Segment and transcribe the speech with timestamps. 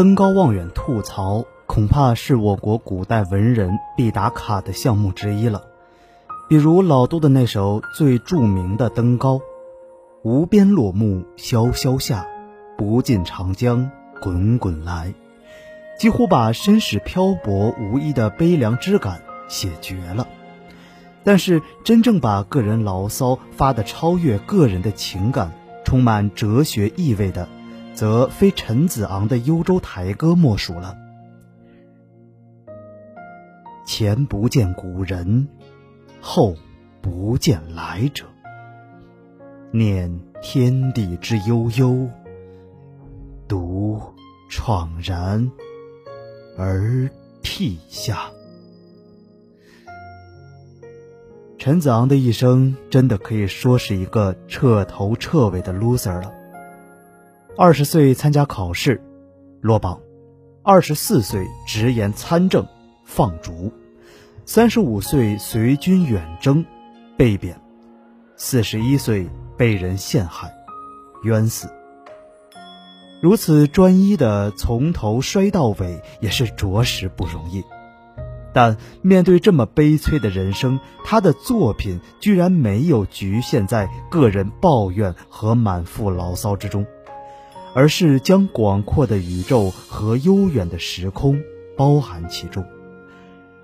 [0.00, 5.64] 登高望远吐槽，恐怕是我国古代文人必打卡的项目之一了。
[6.48, 9.34] 比如老杜的那首最著名的《登高》
[10.24, 12.26] ：“无边落木萧萧下，
[12.78, 13.90] 不尽长江
[14.22, 15.12] 滚滚来。”
[16.00, 20.26] 几乎把身世漂泊无依的悲凉之感写绝了。
[21.24, 25.52] 但是，真正把个人牢骚发得超越个人的情感，
[25.84, 27.46] 充满哲学意味的，
[28.00, 30.96] 则非陈子昂的《幽州台歌》莫属了。
[33.84, 35.46] 前不见古人，
[36.18, 36.56] 后
[37.02, 38.24] 不见来者。
[39.70, 42.08] 念天地之悠悠，
[43.46, 44.00] 独
[44.50, 45.52] 怆然
[46.56, 47.06] 而
[47.42, 48.30] 涕下。
[51.58, 56.39] 陈子昂的一生真的可以说是一个彻头彻尾的 loser 了。
[57.62, 59.02] 二十岁参加考试，
[59.60, 60.00] 落榜；
[60.62, 62.66] 二十四岁直言参政，
[63.04, 63.70] 放逐；
[64.46, 66.64] 三十五岁随军远征，
[67.18, 67.54] 被贬；
[68.34, 70.50] 四十一岁被人陷害，
[71.22, 71.68] 冤死。
[73.20, 77.62] 如此专一的从头摔到尾，也是着实不容易。
[78.54, 86.86] 但面对这么悲催的人生，他的作品居然没有局限在个人抱怨和满腹牢骚之中，
[87.74, 91.40] 而是将广阔的宇宙和悠远的时空
[91.76, 92.64] 包含其中。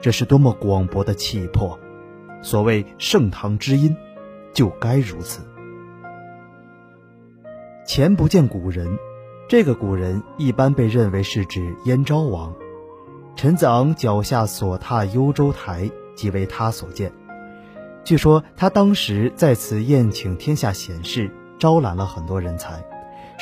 [0.00, 1.78] 这是多么广博的气魄！
[2.42, 3.94] 所谓盛唐之音，
[4.54, 5.42] 就该如此。
[7.86, 8.98] 前不见古人，
[9.46, 12.54] 这个古人一般被认为是指燕昭王。
[13.36, 17.12] 陈子昂脚下所踏幽州台，即为他所建。
[18.04, 22.82] 据说他当时在此宴请天下贤士，招揽了很多人才，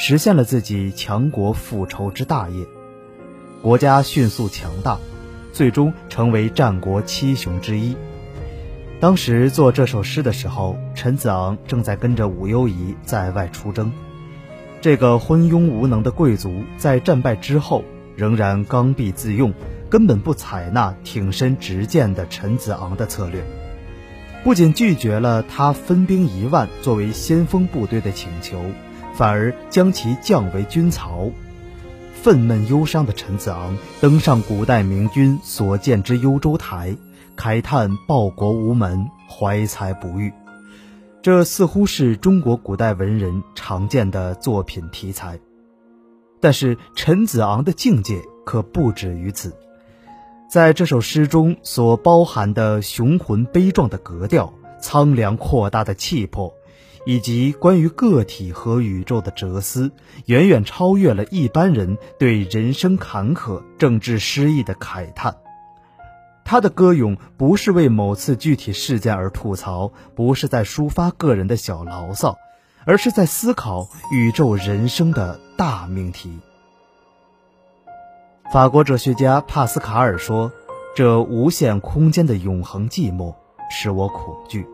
[0.00, 2.64] 实现了自己强国复仇之大业。
[3.60, 4.96] 国家迅速强大，
[5.52, 7.96] 最终成为战国七雄之一。
[9.00, 13.90] 当时做这首诗的时候，陈子昂正在跟着武攸宜在外出征。
[14.80, 17.84] 这个昏庸无能的贵族，在战败之后
[18.14, 19.52] 仍然刚愎自用。
[19.90, 23.42] 根本不采纳挺身直谏的陈子昂的策略，
[24.44, 28.60] 不仅拒绝了他分兵一万作为先锋部队的请求，
[29.18, 31.28] 反而将其降为军曹。
[32.14, 36.96] 愤懑忧伤的陈子昂登上古代明君所建之幽州台，
[37.36, 40.32] 慨叹报国无门，怀才不遇。
[41.20, 45.40] 这似乎是中国古代文人常见的作品题材。
[46.38, 49.52] 但是陈子昂的境界可不止于此。
[50.48, 56.54] 在这首诗中所包含的雄浑悲壮的格调、苍凉阔大的气魄，
[57.08, 59.90] 以及关于个体和宇宙的哲思，
[60.26, 65.34] 远远超越了一般人对人生坎坷、政治失意的慨叹。
[66.44, 72.36] 他的歌咏不是为某次具体事件而吐槽，不是在抒发个人的小牢骚，
[72.84, 76.38] 而是在思考宇宙人生的大命题。
[78.52, 80.52] 法国哲学家帕斯卡尔说
[80.94, 83.34] ：“这无限空间的永恒寂寞
[83.70, 84.66] 使我恐惧。”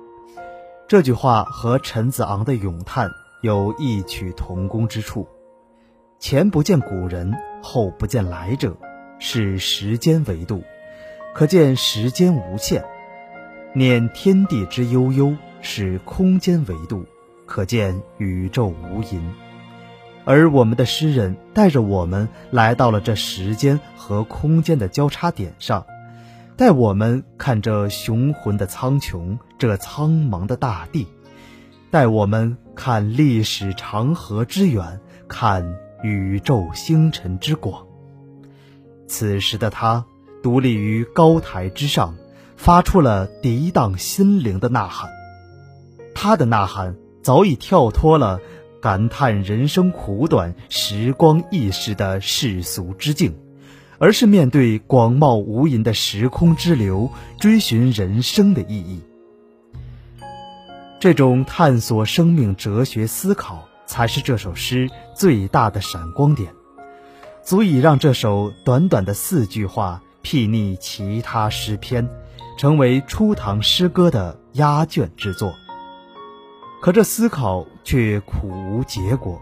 [0.86, 5.26] 这句话和陈子昂的咏叹有异曲同工之处。
[6.18, 8.76] 前不见古人，后不见来者，
[9.18, 10.62] 是时间维度，
[11.34, 12.82] 可见时间无限；
[13.72, 17.06] 念天地之悠悠，是空间维度，
[17.46, 19.20] 可见宇宙无垠。
[20.26, 25.86] 而我们的诗人带着我们来到了这时间和空间的交叉点上，
[26.56, 31.06] 带我们看这雄浑的苍穹，这苍茫的大地，
[31.90, 37.84] 带我们看历史长河之远，看宇宙星辰之广。
[39.08, 40.04] 此时的他
[40.42, 42.14] 独立于高台之上，
[42.56, 45.10] 发出了涤荡心灵的呐喊。
[46.14, 48.40] 他的呐喊早已跳脱了。
[48.80, 53.34] 感叹人生苦短、时光易逝的世俗之境，
[54.04, 57.10] 而是面对广袤无垠的时空之流，
[57.40, 59.00] 追寻人生的意义。
[61.00, 66.52] 这种探索生命哲学思考，才是这首诗最大的闪光点，
[67.42, 72.06] 足以让这首短短的四句话睥睨其他诗篇，
[72.58, 75.54] 成为初唐诗歌的压卷之作。
[76.82, 79.40] 可这思考却苦无结果，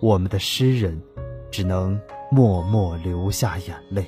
[0.00, 1.02] 我们的诗人
[1.50, 4.06] 只能默默流下眼泪。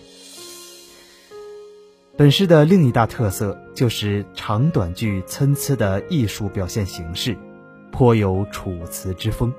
[2.16, 7.36] 本诗的另一大特色就是长短句参差的艺术表现形式，
[7.90, 9.52] 颇有楚辞之风。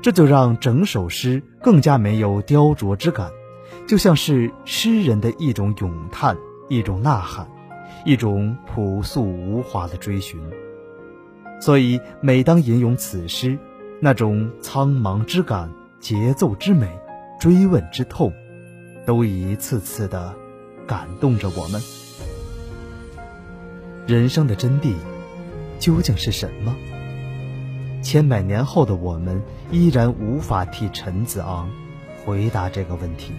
[0.00, 3.30] 这就让整首诗更加没有雕琢之感，
[3.86, 6.36] 就像是诗人的一种咏叹，
[6.68, 7.48] 一种呐喊，
[8.04, 10.38] 一种朴素无华的追寻。
[11.60, 13.58] 所以，每当吟咏此诗，
[13.98, 16.86] 那种苍茫之感、节奏之美、
[17.44, 18.32] 追问之痛，
[19.04, 20.34] 都一次次的
[20.86, 21.78] 感动着我们。
[24.06, 24.94] 人生的真谛
[25.78, 26.74] 究竟是什么？
[28.02, 31.68] 千百年后的我们依然无法替陈子昂
[32.24, 33.34] 回答这个问题。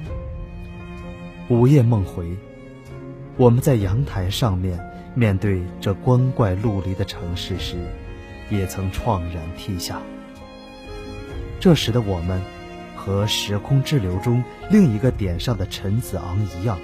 [1.49, 2.37] 午夜梦回，
[3.37, 4.79] 我们在阳台上面
[5.15, 7.75] 面对这光怪陆离的城市时，
[8.51, 9.99] 也曾怆然涕下。
[11.59, 12.39] 这时的我们，
[13.05, 16.79] 和时空之流中另一个点上的陈子昂一样，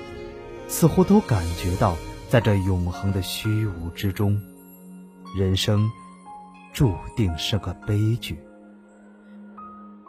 [0.68, 1.98] 似乎都感觉到。
[2.30, 4.42] 在这永恒的虚无之中，
[5.36, 5.92] 人生
[6.72, 8.40] 注定是个悲剧。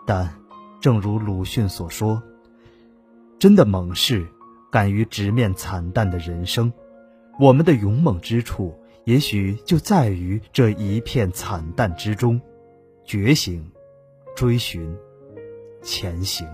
[0.06, 0.32] 但，
[0.80, 2.22] 正如鲁迅所说
[3.40, 4.24] ：“真的猛士，
[4.70, 6.72] 敢于直面惨淡的人生。
[7.40, 8.72] 我们的勇猛之处，
[9.04, 12.40] 也许就在于这一片惨淡之中，
[13.04, 13.68] 觉醒、
[14.36, 14.96] 追寻、
[15.82, 16.46] 前行。”